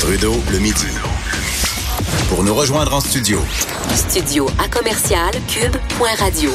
Trudeau, 0.00 0.36
le 0.52 0.58
midi. 0.58 0.86
Pour 2.28 2.44
nous 2.44 2.54
rejoindre 2.54 2.94
en 2.94 3.00
studio. 3.00 3.40
Studio 3.94 4.48
à 4.58 4.68
commercial 4.68 5.30
cube.radio. 5.48 6.50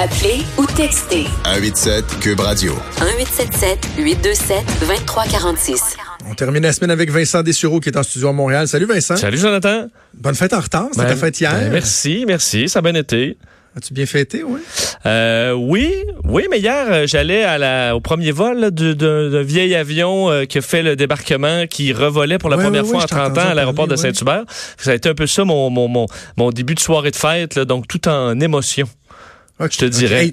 Appelez 0.00 0.42
ou 0.58 0.66
textez 0.66 1.26
187 1.44 2.18
Cube 2.20 2.40
Radio. 2.40 2.72
1877 3.00 3.78
827 3.98 4.64
2346. 4.80 5.96
On 6.30 6.34
termine 6.34 6.62
la 6.62 6.72
semaine 6.72 6.90
avec 6.90 7.10
Vincent 7.10 7.42
Dessureau 7.42 7.78
qui 7.80 7.90
est 7.90 7.96
en 7.96 8.02
studio 8.02 8.28
à 8.28 8.32
Montréal. 8.32 8.66
Salut 8.68 8.86
Vincent. 8.86 9.16
Salut 9.16 9.38
Jonathan. 9.38 9.86
Bonne 10.14 10.34
fête 10.34 10.54
en 10.54 10.60
retard. 10.60 10.86
C'était 10.92 11.04
Ben, 11.04 11.08
ta 11.10 11.16
fête 11.16 11.40
hier. 11.40 11.52
ben, 11.52 11.70
merci, 11.70 12.24
merci. 12.26 12.68
Ça 12.68 12.78
a 12.78 12.82
bien 12.82 12.94
été. 12.94 13.36
As-tu 13.76 13.94
bien 13.94 14.04
fêté, 14.04 14.42
oui? 14.44 14.60
Euh, 15.06 15.52
oui, 15.52 15.94
oui, 16.24 16.44
mais 16.50 16.58
hier, 16.60 16.86
euh, 16.90 17.06
j'allais 17.06 17.42
à 17.42 17.56
la, 17.56 17.96
au 17.96 18.00
premier 18.00 18.30
vol 18.30 18.70
d'un 18.70 19.42
vieil 19.42 19.74
avion 19.74 20.30
euh, 20.30 20.44
qui 20.44 20.58
a 20.58 20.60
fait 20.60 20.82
le 20.82 20.94
débarquement, 20.94 21.66
qui 21.66 21.92
revolait 21.94 22.36
pour 22.36 22.50
la 22.50 22.58
Ouais, 22.58 22.64
première 22.64 22.82
ouais, 22.84 22.88
fois 22.90 22.98
ouais, 22.98 23.04
en 23.04 23.06
je 23.08 23.14
t'ai 23.14 23.32
30 23.32 23.38
ans 23.38 23.48
à 23.50 23.54
l'aéroport 23.54 23.88
de. 23.88 23.96
Saint-Hubert. 23.96 24.44
Ça 24.76 24.90
a 24.90 24.94
été 24.94 25.08
un 25.08 25.14
peu 25.14 25.26
ça 25.26 25.44
mon, 25.44 25.70
mon, 25.70 25.88
mon, 25.88 26.06
mon 26.36 26.50
début 26.50 26.74
de 26.74 26.80
soirée 26.80 27.10
de 27.12 27.16
fête, 27.16 27.54
là, 27.54 27.64
donc 27.64 27.88
tout 27.88 28.08
en 28.08 28.38
émotion. 28.40 28.86
Ok, 29.60 29.70
Je 29.74 29.78
te 29.78 29.84
dirais. 29.84 30.24
Hey, 30.24 30.32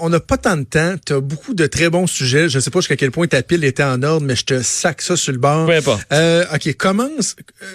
on 0.00 0.08
n'a 0.08 0.20
pas 0.20 0.38
tant 0.38 0.56
de 0.56 0.62
temps. 0.62 0.94
Tu 1.04 1.12
as 1.12 1.20
beaucoup 1.20 1.52
de 1.52 1.66
très 1.66 1.90
bons 1.90 2.06
sujets. 2.06 2.48
Je 2.48 2.56
ne 2.56 2.60
sais 2.62 2.70
pas 2.70 2.78
jusqu'à 2.78 2.96
quel 2.96 3.10
point 3.10 3.26
ta 3.26 3.42
pile 3.42 3.64
était 3.64 3.82
en 3.82 4.02
ordre, 4.02 4.24
mais 4.24 4.34
je 4.36 4.44
te 4.44 4.62
sac 4.62 5.02
ça 5.02 5.14
sur 5.16 5.32
le 5.32 5.38
bord. 5.38 5.66
Peu 5.66 5.74
importe. 5.74 6.06
Euh, 6.12 6.44
OK, 6.54 6.72
commence. 6.76 7.36
euh, 7.62 7.66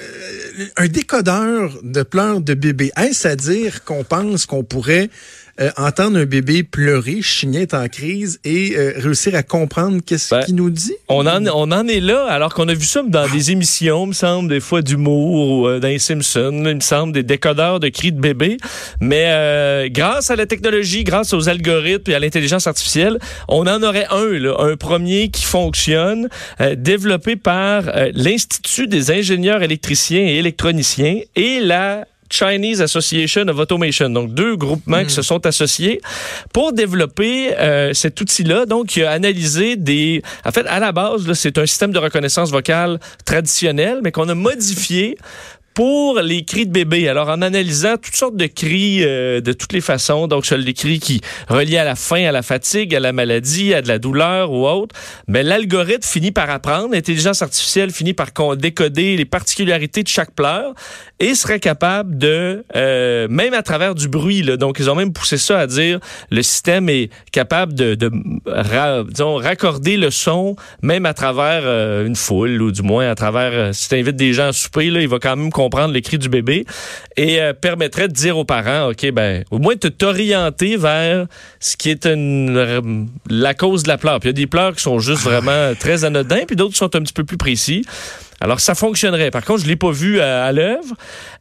un 0.77 0.87
décodeur 0.87 1.71
de 1.83 2.03
pleurs 2.03 2.41
de 2.41 2.53
bébé. 2.53 2.91
Est-ce 2.97 3.27
à 3.27 3.35
dire 3.35 3.83
qu'on 3.83 4.03
pense 4.03 4.45
qu'on 4.45 4.63
pourrait 4.63 5.09
euh, 5.59 5.69
entendre 5.77 6.17
un 6.17 6.25
bébé 6.25 6.63
pleurer, 6.63 7.21
chigner, 7.21 7.63
être 7.63 7.73
en 7.73 7.87
crise 7.89 8.39
et 8.45 8.73
euh, 8.77 8.93
réussir 8.95 9.35
à 9.35 9.43
comprendre 9.43 9.99
qu'est-ce 10.03 10.33
Ben, 10.33 10.43
qu'il 10.43 10.55
nous 10.55 10.69
dit? 10.69 10.93
On 11.09 11.27
en, 11.27 11.45
on 11.47 11.71
en 11.71 11.87
est 11.87 11.99
là, 11.99 12.25
alors 12.29 12.53
qu'on 12.53 12.67
a 12.69 12.73
vu 12.73 12.85
ça 12.85 13.03
dans 13.05 13.27
des 13.27 13.51
émissions, 13.51 14.07
me 14.07 14.13
semble, 14.13 14.49
des 14.49 14.61
fois 14.61 14.81
d'humour, 14.81 15.33
ou 15.33 15.67
euh, 15.67 15.79
dans 15.79 15.89
les 15.89 15.99
Simpsons, 15.99 16.63
il 16.65 16.75
me 16.75 16.79
semble, 16.79 17.11
des 17.13 17.23
décodeurs 17.23 17.81
de 17.81 17.89
cris 17.89 18.13
de 18.13 18.19
bébé. 18.19 18.57
Mais 19.01 19.25
euh, 19.27 19.89
grâce 19.91 20.31
à 20.31 20.37
la 20.37 20.45
technologie, 20.45 21.03
grâce 21.03 21.33
aux 21.33 21.49
algorithmes 21.49 22.09
et 22.09 22.15
à 22.15 22.19
l'intelligence 22.19 22.65
artificielle, 22.65 23.19
on 23.49 23.67
en 23.67 23.83
aurait 23.83 24.07
un, 24.09 24.31
là, 24.39 24.55
un 24.59 24.77
premier 24.77 25.29
qui 25.29 25.43
fonctionne, 25.43 26.29
développé 26.77 27.35
par 27.35 27.83
l'Institut 28.13 28.87
des 28.87 29.11
ingénieurs 29.11 29.61
électriciens 29.63 30.21
et 30.21 30.37
électroniciens 30.51 31.21
et 31.35 31.59
la 31.59 32.05
Chinese 32.29 32.81
Association 32.81 33.47
of 33.49 33.59
Automation, 33.59 34.09
donc 34.09 34.33
deux 34.33 34.55
groupements 34.55 35.03
qui 35.03 35.13
se 35.13 35.21
sont 35.21 35.45
associés 35.45 36.01
pour 36.53 36.71
développer 36.71 37.53
euh, 37.57 37.93
cet 37.93 38.21
outil-là. 38.21 38.65
Donc, 38.65 38.95
il 38.95 39.03
a 39.03 39.11
analysé 39.11 39.75
des... 39.75 40.21
En 40.45 40.51
fait, 40.51 40.65
à 40.67 40.79
la 40.79 40.93
base, 40.93 41.31
c'est 41.33 41.57
un 41.57 41.65
système 41.65 41.91
de 41.91 41.99
reconnaissance 41.99 42.49
vocale 42.49 42.99
traditionnel, 43.25 43.99
mais 44.01 44.13
qu'on 44.13 44.29
a 44.29 44.35
modifié 44.35 45.17
pour 45.73 46.19
les 46.19 46.43
cris 46.43 46.65
de 46.65 46.71
bébé. 46.71 47.07
Alors, 47.07 47.29
en 47.29 47.41
analysant 47.41 47.97
toutes 47.97 48.15
sortes 48.15 48.35
de 48.35 48.47
cris 48.47 49.03
euh, 49.03 49.41
de 49.41 49.53
toutes 49.53 49.73
les 49.73 49.81
façons, 49.81 50.27
donc 50.27 50.45
sur 50.45 50.57
les 50.57 50.73
cris 50.73 50.99
qui 50.99 51.21
relient 51.47 51.77
à 51.77 51.83
la 51.83 51.95
faim, 51.95 52.25
à 52.25 52.31
la 52.31 52.41
fatigue, 52.41 52.95
à 52.95 52.99
la 52.99 53.13
maladie, 53.13 53.73
à 53.73 53.81
de 53.81 53.87
la 53.87 53.99
douleur 53.99 54.51
ou 54.51 54.67
autre, 54.67 54.95
mais 55.27 55.43
l'algorithme 55.43 56.07
finit 56.07 56.31
par 56.31 56.49
apprendre, 56.49 56.89
l'intelligence 56.93 57.41
artificielle 57.41 57.91
finit 57.91 58.13
par 58.13 58.29
décoder 58.55 59.17
les 59.17 59.25
particularités 59.25 60.03
de 60.03 60.07
chaque 60.07 60.31
pleur 60.31 60.73
et 61.19 61.35
serait 61.35 61.59
capable 61.59 62.17
de, 62.17 62.65
euh, 62.75 63.27
même 63.29 63.53
à 63.53 63.61
travers 63.61 63.95
du 63.95 64.07
bruit, 64.07 64.41
là, 64.41 64.57
donc 64.57 64.77
ils 64.79 64.89
ont 64.89 64.95
même 64.95 65.13
poussé 65.13 65.37
ça 65.37 65.59
à 65.59 65.67
dire, 65.67 65.99
le 66.31 66.41
système 66.41 66.89
est 66.89 67.09
capable 67.31 67.73
de, 67.73 67.95
de 67.95 68.11
disons, 69.09 69.35
raccorder 69.35 69.97
le 69.97 70.09
son, 70.09 70.55
même 70.81 71.05
à 71.05 71.13
travers 71.13 71.61
euh, 71.63 72.05
une 72.05 72.15
foule, 72.15 72.61
ou 72.61 72.71
du 72.71 72.81
moins 72.81 73.09
à 73.09 73.15
travers, 73.15 73.51
euh, 73.53 73.73
si 73.73 73.89
tu 73.89 73.95
invites 73.95 74.15
des 74.15 74.33
gens 74.33 74.47
à 74.47 74.53
souper, 74.53 74.89
là, 74.89 75.01
il 75.01 75.07
va 75.07 75.19
quand 75.19 75.35
même 75.35 75.51
comprendre 75.63 75.93
le 75.93 76.01
cri 76.01 76.17
du 76.17 76.29
bébé 76.29 76.65
et 77.17 77.41
euh, 77.41 77.53
permettrait 77.53 78.07
de 78.07 78.13
dire 78.13 78.37
aux 78.37 78.45
parents, 78.45 78.89
OK, 78.89 79.11
ben, 79.11 79.43
au 79.51 79.59
moins 79.59 79.75
de 79.75 79.89
t'orienter 79.89 80.77
vers 80.77 81.27
ce 81.59 81.77
qui 81.77 81.89
est 81.89 82.05
une, 82.05 83.07
la 83.29 83.53
cause 83.53 83.83
de 83.83 83.87
la 83.87 83.97
pleure. 83.97 84.19
Puis 84.19 84.29
il 84.29 84.31
y 84.31 84.35
a 84.35 84.41
des 84.41 84.47
pleurs 84.47 84.75
qui 84.75 84.81
sont 84.81 84.99
juste 84.99 85.23
vraiment 85.23 85.73
très 85.79 86.03
anodins, 86.03 86.43
puis 86.47 86.55
d'autres 86.55 86.73
qui 86.73 86.77
sont 86.77 86.95
un 86.95 87.01
petit 87.01 87.13
peu 87.13 87.23
plus 87.23 87.37
précis. 87.37 87.85
Alors, 88.43 88.59
ça 88.59 88.73
fonctionnerait. 88.73 89.29
Par 89.29 89.45
contre, 89.45 89.61
je 89.61 89.67
l'ai 89.67 89.75
pas 89.75 89.91
vu 89.91 90.19
à, 90.19 90.45
à 90.45 90.51
l'œuvre. 90.51 90.95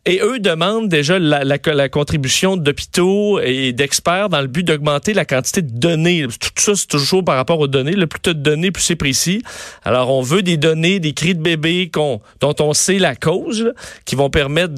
Et 0.05 0.21
eux 0.22 0.38
demandent 0.38 0.88
déjà 0.88 1.19
la, 1.19 1.88
contribution 1.88 2.59
d'hôpitaux 2.59 3.41
et 3.41 3.72
d'experts 3.72 4.28
dans 4.28 4.43
le 4.43 4.47
but 4.47 4.62
d'augmenter 4.62 5.15
la 5.15 5.25
quantité 5.25 5.62
de 5.62 5.71
données. 5.71 6.27
Tout 6.27 6.50
ça, 6.56 6.75
c'est 6.77 6.87
toujours 6.87 7.25
par 7.25 7.37
rapport 7.37 7.59
aux 7.59 7.69
données. 7.69 7.93
Le 7.93 8.06
plus 8.06 8.21
tu 8.21 8.34
de 8.34 8.41
données, 8.41 8.71
plus 8.71 8.83
c'est 8.83 8.97
précis. 8.97 9.43
Alors, 9.83 10.11
on 10.11 10.21
veut 10.21 10.43
des 10.43 10.59
données, 10.59 11.00
des 11.00 11.15
cris 11.15 11.34
de 11.34 11.43
bébé 11.43 11.91
qu'on, 11.93 12.21
dont 12.41 12.55
on 12.61 12.75
sait 12.75 12.99
la 12.99 13.17
cause, 13.17 13.72
qui 14.05 14.15
vont 14.15 14.28
permettre 14.28 14.75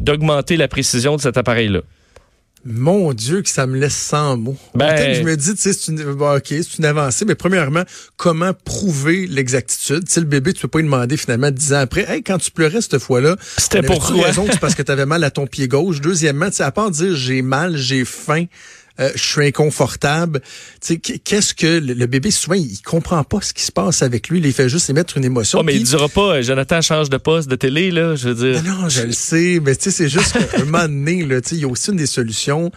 d'augmenter 0.00 0.56
la 0.56 0.68
précision 0.68 1.16
de 1.16 1.20
cet 1.20 1.36
appareil-là. 1.36 1.80
Mon 2.66 3.12
Dieu, 3.12 3.42
que 3.42 3.48
ça 3.48 3.66
me 3.66 3.78
laisse 3.78 3.94
sans 3.96 4.36
mots. 4.36 4.56
Ben- 4.74 4.86
Peut-être 4.94 5.08
que 5.12 5.14
je 5.14 5.22
me 5.22 5.36
dis, 5.36 5.54
tu 5.54 5.60
sais, 5.60 5.72
c'est 5.72 5.92
une, 5.92 6.02
bon, 6.14 6.36
ok, 6.36 6.46
c'est 6.48 6.78
une 6.78 6.84
avancée, 6.84 7.24
mais 7.24 7.34
premièrement, 7.36 7.82
comment 8.16 8.52
prouver 8.52 9.26
l'exactitude? 9.26 10.04
Tu 10.06 10.12
sais, 10.12 10.20
le 10.20 10.26
bébé, 10.26 10.52
tu 10.52 10.62
peux 10.62 10.68
pas 10.68 10.78
lui 10.80 10.84
demander 10.86 11.16
finalement 11.16 11.50
dix 11.50 11.72
ans 11.72 11.78
après, 11.78 12.04
hey, 12.08 12.22
quand 12.22 12.38
tu 12.38 12.50
pleurais 12.50 12.80
cette 12.80 12.98
fois-là, 12.98 13.36
C'était 13.56 13.82
pourquoi? 13.82 14.26
raison 14.26 14.46
c'est 14.50 14.58
parce 14.60 14.74
que 14.74 14.82
tu 14.82 14.90
avais 14.90 15.06
mal 15.06 15.22
à 15.24 15.30
ton 15.30 15.46
pied 15.46 15.68
gauche? 15.68 16.00
Deuxièmement, 16.00 16.50
tu 16.50 16.56
sais, 16.56 16.64
à 16.64 16.72
part 16.72 16.90
dire 16.90 17.14
j'ai 17.14 17.42
mal, 17.42 17.76
j'ai 17.76 18.04
faim, 18.04 18.46
euh, 19.00 19.10
je 19.14 19.22
suis 19.22 19.46
inconfortable. 19.46 20.40
Tu 20.80 20.94
sais, 20.94 20.96
qu- 20.98 21.18
qu'est-ce 21.18 21.54
que 21.54 21.66
le, 21.78 21.94
le 21.94 22.06
bébé 22.06 22.30
souvent 22.30 22.54
il 22.56 22.78
comprend 22.82 23.22
pas 23.24 23.40
ce 23.42 23.52
qui 23.52 23.62
se 23.62 23.72
passe 23.72 24.02
avec 24.02 24.28
lui, 24.28 24.40
il 24.42 24.52
fait 24.52 24.68
juste 24.68 24.88
émettre 24.90 25.16
une 25.16 25.24
émotion. 25.24 25.58
Oh, 25.60 25.62
mais 25.62 25.72
Puis- 25.72 25.82
il 25.82 25.84
dira 25.84 26.08
pas, 26.08 26.36
euh, 26.36 26.42
Jonathan 26.42 26.80
change 26.82 27.10
de 27.10 27.16
poste 27.16 27.48
de 27.48 27.56
télé, 27.56 27.90
là. 27.90 28.14
Je 28.16 28.28
veux 28.30 28.34
dire. 28.52 28.62
non, 28.62 28.82
non, 28.82 28.88
je 28.88 29.02
le 29.02 29.12
sais, 29.12 29.60
mais 29.62 29.74
tu 29.76 29.84
sais, 29.84 29.90
c'est 29.90 30.08
juste 30.08 30.32
qu'à 30.32 30.58
un 30.60 30.64
moment 30.64 30.82
donné, 30.82 31.24
là, 31.24 31.40
tu 31.40 31.50
sais, 31.50 31.54
il 31.56 31.62
y 31.62 31.64
a 31.64 31.68
aussi 31.68 31.90
une 31.90 31.96
des 31.96 32.06
solutions, 32.06 32.70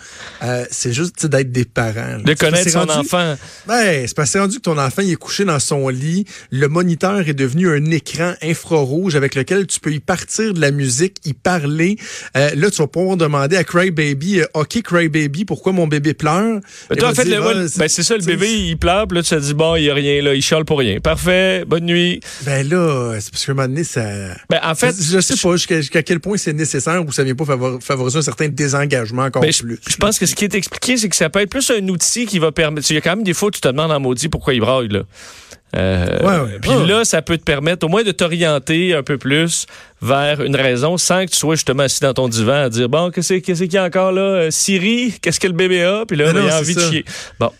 euh, 0.43 0.65
c'est 0.71 0.93
juste 0.93 1.15
tu 1.15 1.21
sais, 1.23 1.29
d'être 1.29 1.51
des 1.51 1.65
parents. 1.65 2.17
là. 2.17 2.23
De 2.23 2.33
connaître 2.33 2.69
son 2.69 2.79
rendu- 2.79 2.91
enfant. 2.99 3.35
Ben, 3.67 4.07
c'est 4.07 4.15
parce 4.15 4.31
que 4.31 4.39
rendu 4.39 4.57
que 4.57 4.61
ton 4.61 4.77
enfant 4.77 5.01
il 5.01 5.11
est 5.11 5.15
couché 5.15 5.45
dans 5.45 5.59
son 5.59 5.89
lit, 5.89 6.25
le 6.51 6.67
moniteur 6.67 7.27
est 7.27 7.33
devenu 7.33 7.69
un 7.69 7.85
écran 7.91 8.33
infrarouge 8.41 9.15
avec 9.15 9.35
lequel 9.35 9.67
tu 9.67 9.79
peux 9.79 9.91
y 9.93 9.99
partir 9.99 10.53
de 10.53 10.59
la 10.61 10.71
musique, 10.71 11.17
y 11.25 11.33
parler. 11.33 11.97
Euh, 12.37 12.51
là, 12.55 12.69
tu 12.71 12.77
vas 12.81 12.87
pouvoir 12.87 13.17
demander 13.17 13.55
à 13.57 13.63
Cry 13.63 13.91
Baby, 13.91 14.41
euh, 14.41 14.45
OK 14.53 14.81
Cry 14.83 15.09
Baby, 15.09 15.45
pourquoi 15.45 15.71
mon 15.73 15.87
bébé 15.87 16.08
pleure 16.13 16.59
Mais 16.89 16.95
toi, 16.95 17.09
en 17.09 17.13
fait, 17.13 17.25
le, 17.25 17.37
Ah, 17.41 17.53
ben, 17.77 17.87
c'est 17.87 18.03
ça, 18.03 18.15
le 18.17 18.23
bébé, 18.23 18.51
il 18.51 18.77
pleure, 18.77 19.07
puis 19.07 19.17
là, 19.17 19.23
tu 19.23 19.29
te 19.29 19.39
dis, 19.39 19.53
bon, 19.53 19.75
il 19.75 19.83
y 19.83 19.89
a 19.89 19.93
rien, 19.93 20.21
là, 20.21 20.33
il 20.33 20.41
chiale 20.41 20.65
pour 20.65 20.79
rien. 20.79 20.99
Parfait, 20.99 21.63
bonne 21.65 21.85
nuit. 21.85 22.19
Ben 22.43 22.67
là, 22.67 23.15
c'est 23.19 23.31
parce 23.31 23.45
qu'à 23.45 23.51
un 23.51 23.55
moment 23.55 23.67
donné, 23.67 23.83
ça. 23.83 24.03
Ben, 24.49 24.59
en 24.63 24.75
fait, 24.75 24.95
je 24.99 25.19
sais 25.19 25.35
pas 25.41 25.55
jusqu'à 25.55 26.03
quel 26.03 26.19
point 26.19 26.37
c'est 26.37 26.53
nécessaire 26.53 27.05
ou 27.05 27.11
ça 27.11 27.23
vient 27.23 27.35
pas 27.35 27.45
favor- 27.45 27.79
favoriser 27.81 28.19
un 28.19 28.21
certain 28.23 28.47
désengagement 28.49 29.23
encore 29.23 29.41
Ben, 29.41 29.51
je, 29.51 29.61
plus. 29.63 29.79
je 29.87 29.95
pense 29.97 30.19
que 30.19 30.25
ce 30.25 30.35
qui 30.35 30.45
est 30.45 30.55
expliqué, 30.55 30.97
c'est 30.97 31.09
que 31.09 31.15
ça 31.15 31.29
peut 31.29 31.39
être 31.41 31.49
plus 31.49 31.69
un 31.71 31.87
outil 31.89 32.25
qui 32.25 32.39
va 32.39 32.51
permettre. 32.51 32.85
Il 32.89 32.95
y 32.95 32.97
a 32.97 33.01
quand 33.01 33.15
même 33.15 33.23
des 33.23 33.33
fois 33.33 33.47
où 33.49 33.51
tu 33.51 33.61
te 33.61 33.67
demandes 33.67 33.91
en 33.91 33.99
maudit 33.99 34.29
pourquoi 34.29 34.53
il 34.53 34.61
braille, 34.61 34.87
là. 34.89 35.03
Euh, 35.75 36.17
Ouais, 36.21 36.51
ouais. 36.51 36.59
Puis 36.61 36.71
Ah. 36.73 36.85
là, 36.85 37.05
ça 37.05 37.21
peut 37.21 37.37
te 37.37 37.43
permettre 37.43 37.85
au 37.85 37.89
moins 37.89 38.03
de 38.03 38.11
t'orienter 38.11 38.93
un 38.95 39.03
peu 39.03 39.17
plus 39.17 39.65
vers 40.01 40.41
une 40.41 40.55
raison 40.55 40.97
sans 40.97 41.25
que 41.25 41.31
tu 41.31 41.37
sois 41.37 41.55
justement 41.55 41.83
assis 41.83 41.99
dans 42.01 42.13
ton 42.13 42.27
divan 42.27 42.63
à 42.63 42.69
dire 42.69 42.89
bon, 42.89 43.11
qu'est-ce 43.11 43.35
qu'il 43.35 43.73
y 43.73 43.77
a 43.77 43.83
encore 43.83 44.11
là? 44.11 44.21
Euh, 44.21 44.51
Siri, 44.51 45.13
qu'est-ce 45.21 45.39
que 45.39 45.47
le 45.47 45.53
bébé 45.53 45.83
a? 45.83 46.05
Puis 46.07 46.17
là, 46.17 46.31
il 46.31 46.37
a 46.37 46.57
envie 46.59 46.73
de 46.75 46.79
chier. 46.81 47.05
Bon. 47.39 47.51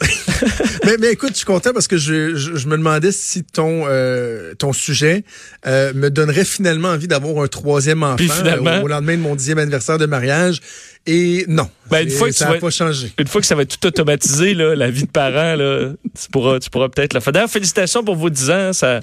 mais, 0.84 0.96
mais 0.98 1.12
écoute, 1.12 1.30
je 1.30 1.38
suis 1.38 1.46
content 1.46 1.72
parce 1.72 1.88
que 1.88 1.96
je, 1.96 2.34
je, 2.34 2.56
je 2.56 2.68
me 2.68 2.76
demandais 2.76 3.12
si 3.12 3.44
ton 3.44 3.84
euh, 3.86 4.54
ton 4.54 4.72
sujet 4.72 5.24
euh, 5.66 5.92
me 5.94 6.10
donnerait 6.10 6.44
finalement 6.44 6.88
envie 6.88 7.08
d'avoir 7.08 7.44
un 7.44 7.48
troisième 7.48 8.02
enfant 8.02 8.24
euh, 8.44 8.82
au 8.82 8.88
lendemain 8.88 9.16
de 9.16 9.22
mon 9.22 9.34
dixième 9.34 9.58
anniversaire 9.58 9.98
de 9.98 10.06
mariage. 10.06 10.60
Et 11.06 11.44
non, 11.48 11.68
Ben, 11.90 12.04
une 12.04 12.10
fois 12.10 12.28
que 12.28 12.34
ça 12.34 12.48
n'a 12.48 12.58
pas 12.58 12.70
changé. 12.70 13.12
Une 13.18 13.26
fois 13.26 13.40
que 13.40 13.46
ça 13.46 13.54
va 13.54 13.62
être 13.62 13.78
tout 13.78 13.86
automatisé, 13.86 14.54
là, 14.54 14.74
la 14.74 14.90
vie 14.90 15.04
de 15.04 15.10
parent, 15.10 15.54
là, 15.54 15.92
tu 16.18 16.28
pourras, 16.32 16.58
tu 16.58 16.70
pourras 16.70 16.88
peut-être 16.88 17.12
le 17.12 17.20
faire. 17.20 17.32
D'ailleurs, 17.32 17.50
félicitations 17.50 18.02
pour 18.02 18.16
vos 18.16 18.30
10 18.30 18.50
ans. 18.50 18.72
Ça, 18.72 19.00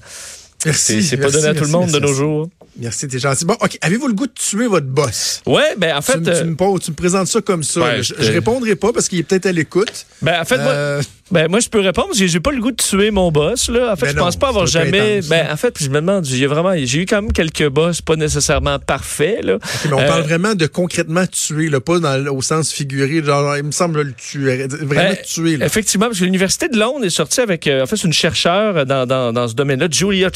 Merci. 0.65 1.03
c'est 1.03 1.17
pas 1.17 1.23
merci, 1.23 1.37
donné 1.37 1.47
à 1.47 1.53
tout 1.53 1.65
le 1.65 1.67
merci, 1.71 1.71
monde 1.77 1.91
de 1.91 1.99
nos 1.99 2.13
jours. 2.13 2.49
Merci, 2.79 3.07
t'es 3.07 3.19
gentil. 3.19 3.45
Bon, 3.45 3.55
OK. 3.61 3.77
Avez-vous 3.81 4.07
le 4.07 4.13
goût 4.13 4.27
de 4.27 4.31
tuer 4.33 4.67
votre 4.67 4.87
boss? 4.87 5.41
Ouais, 5.45 5.75
ben, 5.77 5.95
en 5.97 6.01
fait, 6.01 6.13
tu, 6.13 6.19
me- 6.19 6.25
tu 6.25 6.31
euh, 6.31 6.45
me 6.45 6.55
poses- 6.55 6.81
tu 6.81 6.91
me 6.91 6.95
présentes 6.95 7.27
ça 7.27 7.41
comme 7.41 7.63
ça. 7.63 7.81
Ouais, 7.81 7.97
là. 7.97 8.01
je, 8.01 8.13
je- 8.17 8.31
répondrai 8.31 8.75
pas 8.77 8.93
parce 8.93 9.09
qu'il 9.09 9.19
est 9.19 9.23
peut-être 9.23 9.45
à 9.47 9.51
l'écoute. 9.51 10.05
ben, 10.21 10.39
en 10.41 10.45
fait, 10.45 10.57
moi, 10.57 10.71
Euh, 10.71 11.01
Ben, 11.31 11.47
moi, 11.49 11.61
je 11.61 11.69
peux 11.69 11.79
répondre. 11.79 12.09
J'ai 12.13 12.39
pas 12.41 12.51
le 12.51 12.59
goût 12.59 12.71
de 12.71 12.75
tuer 12.81 13.09
mon 13.09 13.31
boss, 13.31 13.69
là. 13.69 13.93
En 13.93 13.95
fait, 13.95 14.07
Ben 14.07 14.11
je 14.11 14.17
non, 14.17 14.23
pense 14.25 14.35
pas 14.35 14.49
avoir 14.49 14.67
jamais. 14.67 15.17
intense, 15.19 15.29
Ben, 15.29 15.45
hein. 15.49 15.53
en 15.53 15.57
fait, 15.57 15.71
puis 15.71 15.85
je 15.85 15.89
me 15.89 15.95
demande, 16.01 16.25
j'ai 16.25 16.45
vraiment, 16.45 16.73
j'ai 16.75 16.99
eu 16.99 17.05
quand 17.05 17.21
même 17.21 17.31
quelques 17.31 17.67
boss 17.69 18.01
pas 18.01 18.15
nécessairement 18.17 18.79
parfaits, 18.79 19.43
là. 19.43 19.57
Mais 19.85 19.93
on 19.93 19.99
Euh, 19.99 20.07
parle 20.07 20.23
vraiment 20.23 20.55
de 20.55 20.65
concrètement 20.67 21.25
tuer, 21.27 21.69
là, 21.69 21.79
pas 21.79 21.99
dans, 21.99 22.25
au 22.27 22.41
sens 22.41 22.71
figuré. 22.73 23.23
Genre, 23.23 23.55
il 23.57 23.63
me 23.63 23.71
semble 23.71 24.01
le 24.01 24.13
tuer. 24.13 24.67
Vraiment 24.67 24.87
Ben, 25.09 25.17
tuer. 25.25 25.55
Là. 25.57 25.65
Effectivement, 25.67 26.07
parce 26.07 26.19
que 26.19 26.25
l'Université 26.25 26.67
de 26.67 26.77
Londres 26.77 27.05
est 27.05 27.09
sortie 27.09 27.39
avec, 27.41 27.65
euh, 27.67 27.83
en 27.83 27.85
fait, 27.85 28.03
une 28.03 28.11
chercheure 28.13 28.85
dans, 28.85 29.05
dans, 29.05 29.31
dans 29.31 29.47
ce 29.47 29.53
domaine-là, 29.55 29.87
Julia 29.89 30.29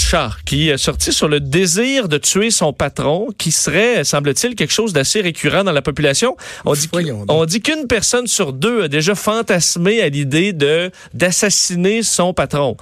Qui 0.45 0.69
est 0.69 0.77
sortie 0.77 1.13
sur 1.13 1.27
le 1.27 1.39
désir 1.39 2.09
de 2.09 2.17
tuer 2.17 2.51
son 2.51 2.73
patron, 2.73 3.29
qui 3.38 3.51
serait, 3.51 4.03
semble-t-il, 4.03 4.56
quelque 4.56 4.73
chose 4.73 4.94
d'assez 4.94 5.21
récurrent 5.21 5.63
dans 5.63 5.71
la 5.71 5.81
population. 5.81 6.35
On 6.65 6.73
dit, 6.73 6.89
on 7.29 7.45
qu'une 7.45 7.88
personne 7.88 8.27
sur 8.27 8.51
deux 8.51 8.83
a 8.83 8.88
déjà 8.88 9.15
fantasmé 9.15 10.01
à 10.01 10.09
l'idée 10.09 10.53
de 10.53 10.65
de 10.65 10.91
d'assassiner 11.13 12.03
son 12.03 12.33
patron. 12.33 12.75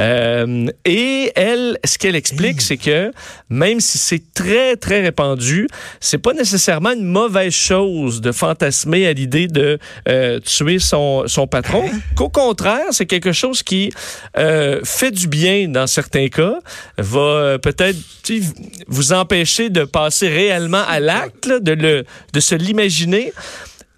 Euh, 0.00 0.66
et 0.84 1.32
elle, 1.34 1.78
ce 1.84 1.98
qu'elle 1.98 2.16
explique, 2.16 2.60
c'est 2.60 2.76
que 2.76 3.12
même 3.50 3.80
si 3.80 3.98
c'est 3.98 4.22
très 4.32 4.76
très 4.76 5.00
répandu, 5.00 5.68
c'est 6.00 6.18
pas 6.18 6.32
nécessairement 6.32 6.92
une 6.92 7.04
mauvaise 7.04 7.52
chose 7.52 8.20
de 8.20 8.32
fantasmer 8.32 9.06
à 9.06 9.12
l'idée 9.12 9.48
de 9.48 9.78
euh, 10.08 10.40
tuer 10.40 10.78
son 10.78 11.24
son 11.26 11.46
patron. 11.46 11.84
Qu'au 12.16 12.28
contraire, 12.28 12.86
c'est 12.90 13.06
quelque 13.06 13.32
chose 13.32 13.62
qui 13.62 13.90
euh, 14.36 14.80
fait 14.84 15.10
du 15.10 15.26
bien 15.28 15.68
dans 15.68 15.86
certains 15.86 16.28
cas, 16.28 16.58
va 16.98 17.20
euh, 17.20 17.58
peut-être 17.58 17.98
vous 18.86 19.12
empêcher 19.12 19.70
de 19.70 19.84
passer 19.84 20.28
réellement 20.28 20.84
à 20.86 21.00
l'acte, 21.00 21.48
de 21.48 22.04
de 22.32 22.40
se 22.40 22.54
l'imaginer. 22.54 23.32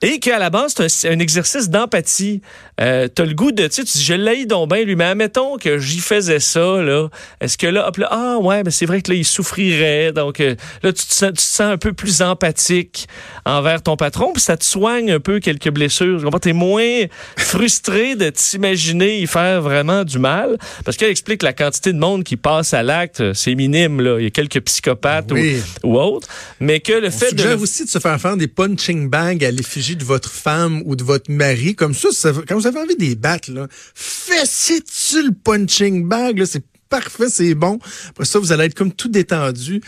Et 0.03 0.19
qu'à 0.19 0.39
la 0.39 0.51
base, 0.51 0.75
c'est 0.89 1.09
un, 1.09 1.19
exercice 1.19 1.71
d'empathie. 1.71 2.43
Euh, 2.81 3.09
t'as 3.09 3.25
le 3.25 3.33
goût 3.33 3.51
de, 3.51 3.67
tu 3.67 3.77
sais, 3.77 3.85
tu 3.85 3.97
dis, 3.97 4.05
je 4.05 4.13
l'ai 4.13 4.45
donc 4.45 4.71
bien, 4.71 4.85
lui, 4.85 4.95
mais 4.95 5.05
admettons 5.05 5.57
que 5.57 5.79
j'y 5.79 6.01
faisais 6.01 6.39
ça, 6.39 6.83
là. 6.83 7.09
Est-ce 7.41 7.57
que 7.57 7.67
là, 7.67 7.89
hop 7.89 7.97
là, 7.97 8.09
ah 8.11 8.37
ouais, 8.39 8.63
mais 8.63 8.71
c'est 8.71 8.85
vrai 8.85 9.01
que 9.01 9.11
là, 9.11 9.17
il 9.17 9.25
souffrirait. 9.25 10.13
Donc 10.13 10.41
euh, 10.41 10.55
là, 10.83 10.93
tu 10.93 11.07
te, 11.07 11.15
sens, 11.15 11.31
tu 11.31 11.37
te 11.37 11.41
sens 11.41 11.73
un 11.73 11.79
peu 11.79 11.95
plus 11.95 12.21
empathique 12.21 13.09
envers 13.47 13.83
ton 13.83 13.97
patron, 13.97 14.35
puis 14.35 14.43
ça 14.43 14.59
te 14.59 14.65
soigne 14.65 15.13
un 15.13 15.21
peu 15.21 15.41
quelques 15.41 15.71
blessures. 15.71 16.21
Tu? 16.31 16.41
T'es 16.41 16.53
moins 16.53 17.05
frustré 17.39 18.17
de 18.17 18.29
t'imaginer 18.29 19.21
y 19.21 19.27
faire 19.27 19.63
vraiment 19.63 20.05
du 20.05 20.19
mal. 20.19 20.59
Parce 20.85 20.99
qu'elle 20.99 21.11
explique 21.11 21.43
la 21.43 21.55
quantité 21.55 21.95
de 21.95 21.99
monde 21.99 22.23
qui 22.23 22.37
passe 22.37 22.75
à 22.75 22.83
l'acte, 22.83 23.33
c'est 23.33 23.55
minime, 23.55 24.03
là. 24.03 24.19
Il 24.19 24.25
y 24.25 24.27
a 24.27 24.31
quelques 24.31 24.61
psychopathes 24.61 25.33
Oui. 25.33 25.63
ou, 25.83 25.95
ou 25.95 25.99
autres. 25.99 26.29
Mais 26.61 26.81
que 26.81 26.93
le 26.93 27.09
On 27.09 27.11
fait 27.11 27.33
de. 27.33 27.41
suggère 27.41 27.63
aussi 27.63 27.85
de 27.87 27.89
se 27.89 27.99
faire 27.99 28.21
faire 28.21 28.37
des 28.37 28.49
punching 28.49 29.09
bags 29.09 29.43
à 29.43 29.51
l'effigie 29.51 29.86
de 29.94 30.05
votre 30.05 30.31
femme 30.31 30.83
ou 30.87 30.97
de 30.97 31.05
votre 31.05 31.31
mari. 31.31 31.77
Comme 31.77 31.94
ça, 31.94 32.09
quand 32.49 32.56
vous 32.56 32.67
avez 32.67 32.81
envie 32.81 32.97
de 32.97 33.05
les 33.05 33.15
battre, 33.15 33.53
là, 33.53 33.69
fessez-tu 33.94 35.23
le 35.23 35.33
punching 35.33 36.09
bag, 36.09 36.38
là, 36.38 36.47
c'est 36.47 36.65
parfait, 36.88 37.29
c'est 37.29 37.55
bon. 37.55 37.79
Après 38.09 38.25
ça, 38.25 38.38
vous 38.38 38.53
allez 38.53 38.65
être 38.65 38.75
comme 38.75 38.93
tout 38.93 39.09
détendu. 39.09 39.81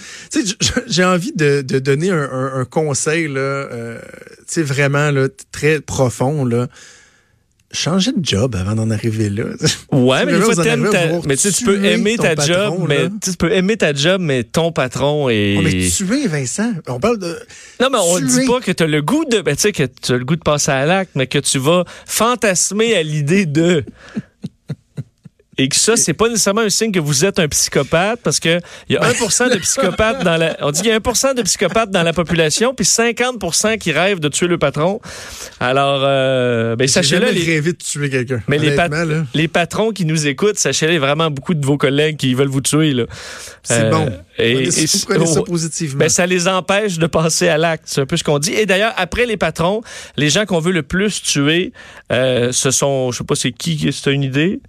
J'ai 0.86 1.04
envie 1.04 1.32
de, 1.32 1.62
donner 1.62 2.10
un, 2.10 2.64
conseil, 2.64 3.28
là, 3.28 3.40
euh, 3.40 4.00
tu 4.46 4.62
vraiment, 4.62 5.10
là, 5.10 5.28
très 5.50 5.80
profond, 5.80 6.44
là. 6.44 6.68
Changez 7.70 8.12
de 8.12 8.24
job 8.24 8.56
avant 8.56 8.74
d'en 8.74 8.90
arriver 8.90 9.28
là. 9.28 9.44
Ouais, 9.92 10.24
mais 10.26 10.40
fois, 10.40 10.56
ta- 10.56 10.76
mais 10.76 11.36
tu 11.36 11.36
sais, 11.36 11.52
tu 11.52 11.64
peux 11.64 11.84
aimer 11.84 12.16
ta 12.16 12.34
patron, 12.34 12.46
job, 12.78 12.84
mais 12.88 13.02
là. 13.04 13.08
tu 13.22 13.32
peux 13.34 13.52
aimer 13.52 13.76
ta 13.76 13.92
job, 13.92 14.22
mais 14.22 14.42
ton 14.42 14.72
patron 14.72 15.28
est. 15.28 15.56
Oh, 15.58 15.62
mais 15.62 15.88
tuer 15.90 16.26
Vincent, 16.28 16.72
on 16.86 16.98
parle 16.98 17.18
de... 17.18 17.38
non, 17.78 17.88
mais 17.92 17.98
on 18.00 18.18
tuer. 18.18 18.26
dit 18.26 18.46
pas 18.46 18.60
que 18.60 18.72
tu 18.72 18.82
as 18.82 18.86
le 18.86 19.02
goût 19.02 19.26
de, 19.26 19.42
ben, 19.42 19.54
tu 19.54 19.60
sais, 19.62 19.72
que 19.72 19.82
tu 19.82 20.12
as 20.12 20.16
le 20.16 20.24
goût 20.24 20.36
de 20.36 20.42
passer 20.42 20.70
à 20.70 20.86
l'acte, 20.86 21.10
mais 21.14 21.26
que 21.26 21.38
tu 21.38 21.58
vas 21.58 21.84
fantasmer 22.06 22.96
à 22.96 23.02
l'idée 23.02 23.44
de. 23.44 23.84
Et 25.60 25.68
que 25.68 25.74
ça, 25.74 25.96
c'est 25.96 26.12
pas 26.14 26.28
nécessairement 26.28 26.60
un 26.60 26.68
signe 26.70 26.92
que 26.92 27.00
vous 27.00 27.24
êtes 27.24 27.40
un 27.40 27.48
psychopathe, 27.48 28.20
parce 28.22 28.38
que 28.38 28.60
il 28.88 28.94
y 28.94 28.96
a 28.96 29.00
1% 29.10 29.50
de 29.52 29.58
psychopathes 29.58 30.22
dans 30.22 30.36
la, 30.36 30.56
on 30.60 30.70
dit 30.70 30.82
qu'il 30.82 30.90
y 30.90 30.94
a 30.94 31.00
1% 31.00 31.34
de 31.34 31.42
psychopathes 31.42 31.90
dans 31.90 32.04
la 32.04 32.12
population, 32.12 32.74
puis 32.74 32.86
50% 32.86 33.76
qui 33.78 33.90
rêvent 33.90 34.20
de 34.20 34.28
tuer 34.28 34.46
le 34.46 34.56
patron. 34.56 35.00
Alors, 35.58 36.02
euh, 36.04 36.76
ben, 36.76 36.86
sachez-le, 36.86 37.30
les, 37.30 37.42
rêvé 37.44 37.72
de 37.72 37.76
tuer 37.78 38.08
quelqu'un. 38.08 38.40
Mais 38.46 38.58
les, 38.58 38.76
pat- 38.76 38.92
patrons 39.52 39.90
qui 39.90 40.04
nous 40.04 40.28
écoutent, 40.28 40.58
sachez-le, 40.58 40.92
il 40.92 40.94
y 40.94 40.98
a 40.98 41.00
vraiment 41.00 41.30
beaucoup 41.30 41.54
de 41.54 41.66
vos 41.66 41.76
collègues 41.76 42.16
qui 42.16 42.34
veulent 42.34 42.46
vous 42.48 42.60
tuer. 42.60 42.92
là. 42.92 43.06
C'est 43.64 43.84
Euh, 43.86 43.90
bon. 43.90 44.06
et- 44.38 44.52
Prenez- 44.54 44.68
et- 44.68 44.86
vous 44.86 44.98
prenez 45.08 45.26
ça 45.26 45.42
positivement. 45.42 45.98
Ben, 45.98 46.08
ça 46.08 46.24
les 46.26 46.46
empêche 46.46 46.98
de 46.98 47.06
passer 47.08 47.48
à 47.48 47.58
l'acte. 47.58 47.84
C'est 47.86 48.00
un 48.00 48.06
peu 48.06 48.16
ce 48.16 48.22
qu'on 48.22 48.38
dit. 48.38 48.52
Et 48.54 48.64
d'ailleurs, 48.64 48.92
après 48.96 49.26
les 49.26 49.36
patrons, 49.36 49.82
les 50.16 50.30
gens 50.30 50.46
qu'on 50.46 50.60
veut 50.60 50.70
le 50.72 50.84
plus 50.84 51.20
tuer, 51.20 51.72
euh, 52.12 52.52
ce 52.52 52.70
sont, 52.70 53.10
je 53.10 53.18
sais 53.18 53.24
pas 53.24 53.34
c'est 53.34 53.50
qui, 53.50 53.90
c'est 53.92 54.12
une 54.12 54.22
idée? 54.22 54.60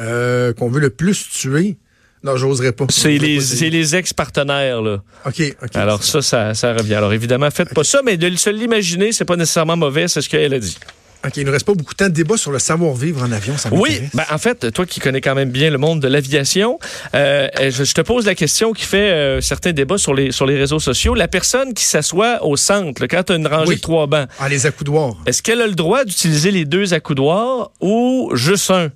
Euh, 0.00 0.52
qu'on 0.52 0.68
veut 0.68 0.80
le 0.80 0.90
plus 0.90 1.28
tuer? 1.30 1.76
Non, 2.22 2.36
j'oserais 2.36 2.72
pas. 2.72 2.86
C'est 2.88 3.18
les, 3.18 3.38
les 3.70 3.94
ex-partenaires, 3.96 4.82
là. 4.82 5.02
OK, 5.26 5.42
OK. 5.62 5.76
Alors 5.76 6.02
ça, 6.02 6.22
ça, 6.22 6.54
ça 6.54 6.72
revient. 6.74 6.94
Alors 6.94 7.12
évidemment, 7.12 7.50
faites 7.50 7.72
pas 7.72 7.84
ça, 7.84 8.00
mais 8.04 8.16
de 8.16 8.34
se 8.36 8.50
l'imaginer, 8.50 9.12
c'est 9.12 9.24
pas 9.24 9.36
nécessairement 9.36 9.76
mauvais, 9.76 10.08
c'est 10.08 10.20
ce 10.22 10.28
qu'elle 10.28 10.52
a 10.54 10.58
dit. 10.58 10.76
OK, 11.24 11.36
il 11.38 11.44
nous 11.46 11.52
reste 11.52 11.66
pas 11.66 11.74
beaucoup 11.74 11.92
de 11.92 11.96
temps 11.96 12.08
de 12.08 12.12
débat 12.14 12.36
sur 12.36 12.52
le 12.52 12.58
savoir-vivre 12.58 13.22
en 13.22 13.32
avion. 13.32 13.56
Ça 13.56 13.68
Oui, 13.72 14.00
ben, 14.14 14.24
en 14.30 14.38
fait, 14.38 14.70
toi 14.72 14.86
qui 14.86 15.00
connais 15.00 15.20
quand 15.20 15.34
même 15.34 15.50
bien 15.50 15.70
le 15.70 15.78
monde 15.78 16.00
de 16.00 16.08
l'aviation, 16.08 16.78
euh, 17.14 17.48
je, 17.60 17.84
je 17.84 17.94
te 17.94 18.00
pose 18.00 18.26
la 18.26 18.34
question 18.34 18.72
qui 18.72 18.84
fait 18.84 19.10
euh, 19.10 19.40
certains 19.40 19.72
débats 19.72 19.98
sur 19.98 20.14
les, 20.14 20.30
sur 20.30 20.46
les 20.46 20.56
réseaux 20.56 20.78
sociaux. 20.78 21.14
La 21.14 21.26
personne 21.28 21.74
qui 21.74 21.84
s'assoit 21.84 22.44
au 22.44 22.56
centre, 22.56 23.00
là, 23.02 23.08
quand 23.08 23.24
tu 23.24 23.32
as 23.32 23.36
une 23.36 23.46
rangée 23.46 23.70
Oui. 23.70 23.76
de 23.76 23.80
trois 23.80 24.06
bancs, 24.06 24.28
Ah, 24.38 24.48
les 24.48 24.66
accoudoirs. 24.66 25.16
est-ce 25.26 25.42
qu'elle 25.42 25.60
a 25.62 25.66
le 25.66 25.74
droit 25.74 26.04
d'utiliser 26.04 26.50
les 26.50 26.64
deux 26.64 26.92
accoudoirs 26.94 27.70
ou 27.80 28.30
juste 28.34 28.70
un? 28.70 28.90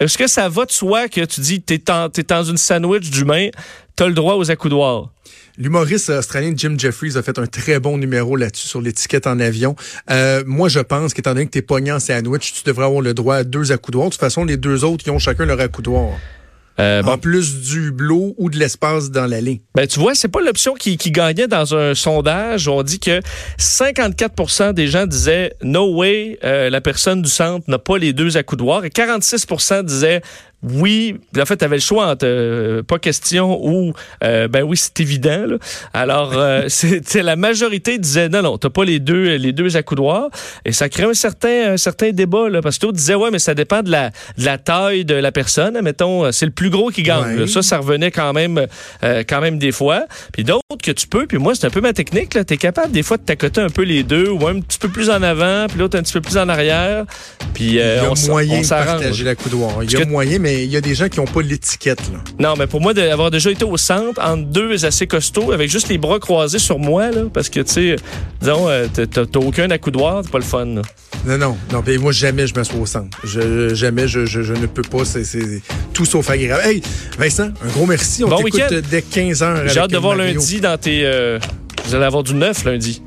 Est-ce 0.00 0.16
que 0.16 0.26
ça 0.28 0.48
va 0.48 0.64
de 0.64 0.70
soi 0.70 1.08
que 1.08 1.24
tu 1.24 1.40
dis 1.40 1.60
t'es 1.60 1.90
en- 1.90 2.08
t'es 2.08 2.22
dans 2.22 2.44
une 2.44 2.56
sandwich 2.56 3.10
d'humain, 3.10 3.48
t'as 3.96 4.06
le 4.06 4.14
droit 4.14 4.34
aux 4.34 4.50
accoudoirs? 4.50 5.10
L'humoriste 5.56 6.10
australien 6.10 6.52
Jim 6.56 6.76
Jeffries 6.78 7.16
a 7.16 7.22
fait 7.22 7.36
un 7.36 7.46
très 7.46 7.80
bon 7.80 7.98
numéro 7.98 8.36
là-dessus 8.36 8.68
sur 8.68 8.80
l'étiquette 8.80 9.26
en 9.26 9.40
avion. 9.40 9.74
Euh, 10.08 10.44
moi, 10.46 10.68
je 10.68 10.78
pense 10.78 11.14
qu'étant 11.14 11.30
donné 11.34 11.46
que 11.46 11.50
t'es 11.50 11.62
pogné 11.62 11.90
en 11.90 11.98
sandwich, 11.98 12.52
tu 12.52 12.62
devrais 12.64 12.84
avoir 12.86 13.00
le 13.00 13.12
droit 13.12 13.34
à 13.36 13.42
deux 13.44 13.72
accoudoirs. 13.72 14.06
De 14.06 14.10
toute 14.12 14.20
façon, 14.20 14.44
les 14.44 14.56
deux 14.56 14.84
autres, 14.84 15.02
ils 15.04 15.10
ont 15.10 15.18
chacun 15.18 15.46
leur 15.46 15.58
accoudoir. 15.60 16.10
Euh, 16.80 17.02
bon, 17.02 17.12
En 17.12 17.18
plus 17.18 17.60
du 17.60 17.88
hublot 17.88 18.34
ou 18.38 18.50
de 18.50 18.58
l'espace 18.58 19.10
dans 19.10 19.26
l'allée. 19.26 19.60
Ben, 19.74 19.86
tu 19.86 19.98
vois, 19.98 20.14
c'est 20.14 20.28
pas 20.28 20.40
l'option 20.40 20.74
qui, 20.74 20.96
qui 20.96 21.10
gagnait 21.10 21.48
dans 21.48 21.74
un 21.74 21.94
sondage. 21.94 22.68
On 22.68 22.82
dit 22.82 23.00
que 23.00 23.20
54% 23.58 24.72
des 24.74 24.86
gens 24.86 25.06
disaient 25.06 25.54
No 25.62 25.94
way, 25.94 26.38
euh, 26.44 26.70
la 26.70 26.80
personne 26.80 27.22
du 27.22 27.30
centre 27.30 27.68
n'a 27.68 27.78
pas 27.78 27.98
les 27.98 28.12
deux 28.12 28.36
accoudoirs. 28.36 28.84
Et 28.84 28.90
46 28.90 29.46
disaient 29.84 30.22
oui. 30.62 31.16
En 31.36 31.46
fait, 31.46 31.56
tu 31.56 31.64
avais 31.64 31.76
le 31.76 31.82
choix 31.82 32.08
entre 32.08 32.26
euh, 32.26 32.82
pas 32.82 32.98
question 32.98 33.64
ou 33.64 33.92
euh, 34.24 34.48
ben 34.48 34.62
oui, 34.62 34.76
c'est 34.76 35.00
évident. 35.00 35.46
là. 35.46 35.56
Alors, 35.94 36.32
euh, 36.34 36.64
c'est 36.68 37.22
la 37.22 37.36
majorité 37.36 37.98
disait 37.98 38.28
non, 38.28 38.42
non, 38.42 38.58
t'as 38.58 38.70
pas 38.70 38.84
les 38.84 38.98
deux, 38.98 39.36
les 39.36 39.52
deux 39.52 39.76
accoudoirs. 39.76 40.30
Et 40.64 40.72
ça 40.72 40.88
crée 40.88 41.04
un 41.04 41.14
certain, 41.14 41.72
un 41.72 41.76
certain 41.76 42.10
débat, 42.10 42.48
là, 42.48 42.60
parce 42.60 42.78
que 42.78 42.82
d'autres 42.82 42.98
disaient 42.98 43.14
ouais, 43.14 43.30
mais 43.30 43.38
ça 43.38 43.54
dépend 43.54 43.82
de 43.82 43.90
la, 43.90 44.10
de 44.10 44.44
la 44.44 44.58
taille 44.58 45.04
de 45.04 45.14
la 45.14 45.32
personne. 45.32 45.78
Mettons, 45.82 46.30
c'est 46.32 46.46
le 46.46 46.52
plus 46.52 46.70
gros 46.70 46.90
qui 46.90 47.02
gagne. 47.02 47.34
Ouais. 47.34 47.36
là. 47.40 47.46
Ça, 47.46 47.62
ça 47.62 47.78
revenait 47.78 48.10
quand 48.10 48.32
même, 48.32 48.66
euh, 49.04 49.22
quand 49.28 49.40
même 49.40 49.58
des 49.58 49.72
fois. 49.72 50.06
Puis 50.32 50.44
d'autres 50.44 50.62
que 50.82 50.90
tu 50.90 51.06
peux, 51.06 51.26
puis 51.26 51.38
moi, 51.38 51.54
c'est 51.54 51.66
un 51.66 51.70
peu 51.70 51.80
ma 51.80 51.92
technique. 51.92 52.30
Tu 52.30 52.54
es 52.54 52.56
capable 52.56 52.92
des 52.92 53.02
fois 53.02 53.16
de 53.16 53.22
t'accoter 53.22 53.60
un 53.60 53.68
peu 53.68 53.82
les 53.82 54.02
deux, 54.02 54.28
ou 54.30 54.46
un 54.46 54.60
petit 54.60 54.78
peu 54.78 54.88
plus 54.88 55.10
en 55.10 55.22
avant, 55.22 55.66
puis 55.68 55.78
l'autre 55.78 55.98
un 55.98 56.02
petit 56.02 56.12
peu 56.12 56.20
plus 56.20 56.36
en 56.36 56.48
arrière. 56.48 57.04
Puis 57.54 57.78
euh, 57.78 57.98
il 58.00 58.02
y 58.02 58.06
a 58.06 58.10
on, 58.10 58.28
moyen 58.28 58.58
on 58.58 58.62
de 58.62 58.68
partager 58.68 59.24
l'accoudoir. 59.24 59.82
Il 59.82 59.92
y 59.92 59.96
a 59.96 60.04
moyen, 60.04 60.38
mais 60.38 60.47
il 60.48 60.70
y 60.70 60.76
a 60.76 60.80
des 60.80 60.94
gens 60.94 61.08
qui 61.08 61.18
n'ont 61.20 61.26
pas 61.26 61.42
l'étiquette. 61.42 62.00
Non, 62.38 62.54
mais 62.58 62.66
pour 62.66 62.80
moi, 62.80 62.94
d'avoir 62.94 63.30
déjà 63.30 63.50
été 63.50 63.64
au 63.64 63.76
centre, 63.76 64.20
entre 64.22 64.44
deux 64.44 64.84
assez 64.84 65.06
costauds, 65.06 65.52
avec 65.52 65.70
juste 65.70 65.88
les 65.88 65.98
bras 65.98 66.18
croisés 66.18 66.58
sur 66.58 66.78
moi, 66.78 67.10
là, 67.10 67.22
parce 67.32 67.48
que, 67.48 67.60
tu 67.60 67.72
sais, 67.72 67.96
disons, 68.40 68.68
euh, 68.68 68.86
t'as- 68.92 69.38
aucun 69.38 69.70
accoudoir, 69.70 70.22
c'est 70.24 70.30
pas 70.30 70.38
le 70.38 70.44
fun. 70.44 70.64
là. 70.66 70.82
Non, 71.26 71.38
non, 71.38 71.56
non. 71.72 71.80
ben, 71.80 72.00
moi, 72.00 72.12
jamais 72.12 72.46
je 72.46 72.54
m'assois 72.54 72.78
au 72.80 72.86
centre. 72.86 73.18
Je, 73.24 73.74
jamais, 73.74 74.06
je, 74.08 74.24
je, 74.26 74.42
je 74.42 74.52
ne 74.54 74.66
peux 74.66 74.82
pas. 74.82 75.04
C'est 75.04 75.22
tout 75.92 76.04
sauf 76.04 76.28
agréable. 76.30 76.62
Hey, 76.64 76.82
Vincent, 77.18 77.50
un 77.64 77.68
gros 77.68 77.86
merci. 77.86 78.22
On 78.24 78.28
Bon 78.28 78.42
t'écoute 78.42 78.72
dès 78.90 79.02
15 79.02 79.42
heures. 79.42 79.68
J'ai 79.68 79.80
hâte 79.80 79.90
de 79.90 79.98
voir 79.98 80.14
lundi 80.16 80.60
dans 80.60 80.78
tes... 80.78 81.00
euh, 81.04 81.38
vous 81.86 81.94
allez 81.94 82.04
avoir 82.04 82.22
du 82.22 82.34
neuf 82.34 82.64
lundi. 82.64 83.02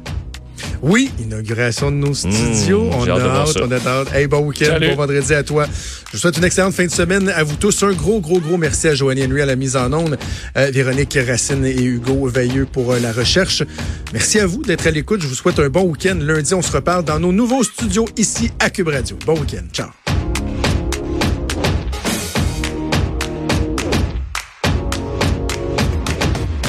Oui, 0.81 1.11
inauguration 1.19 1.91
de 1.91 1.97
nos 1.97 2.13
studios. 2.13 2.85
Mmh, 2.85 2.93
on 2.95 3.07
a 3.07 3.11
hâte 3.11 3.57
on 3.61 3.71
a 3.71 3.75
hâte. 3.75 4.13
Hey, 4.13 4.27
bon 4.27 4.39
week-end, 4.39 4.65
Salut. 4.65 4.89
bon 4.89 4.95
vendredi 4.95 5.33
à 5.33 5.43
toi. 5.43 5.65
Je 6.07 6.11
vous 6.13 6.17
souhaite 6.17 6.37
une 6.37 6.43
excellente 6.43 6.73
fin 6.73 6.85
de 6.85 6.91
semaine 6.91 7.29
à 7.29 7.43
vous 7.43 7.55
tous. 7.55 7.83
Un 7.83 7.93
gros, 7.93 8.19
gros, 8.19 8.39
gros 8.39 8.57
merci 8.57 8.87
à 8.87 8.95
Joanne 8.95 9.19
Henry 9.23 9.41
à 9.41 9.45
la 9.45 9.55
mise 9.55 9.75
en 9.75 9.93
onde, 9.93 10.17
euh, 10.57 10.71
Véronique 10.73 11.17
Racine 11.27 11.65
et 11.65 11.81
Hugo 11.83 12.27
Veilleux 12.27 12.65
pour 12.65 12.91
euh, 12.93 12.99
la 12.99 13.11
recherche. 13.11 13.63
Merci 14.11 14.39
à 14.39 14.47
vous 14.47 14.63
d'être 14.63 14.87
à 14.87 14.91
l'écoute. 14.91 15.21
Je 15.21 15.27
vous 15.27 15.35
souhaite 15.35 15.59
un 15.59 15.69
bon 15.69 15.83
week-end. 15.83 16.17
Lundi, 16.19 16.53
on 16.53 16.61
se 16.61 16.71
reparle 16.71 17.05
dans 17.05 17.19
nos 17.19 17.31
nouveaux 17.31 17.63
studios 17.63 18.07
ici 18.17 18.49
à 18.59 18.69
Cube 18.69 18.87
Radio. 18.87 19.17
Bon 19.25 19.33
week-end. 19.39 19.65
Ciao. 19.71 20.00